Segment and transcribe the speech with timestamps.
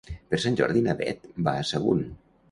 [0.29, 2.01] Per Sant Jordi na Beth va a Sagunt.